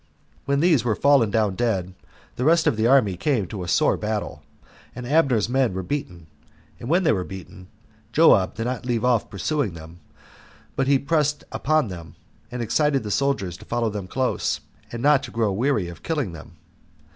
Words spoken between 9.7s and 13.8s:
them, but he pressed upon them, and excited the soldiers to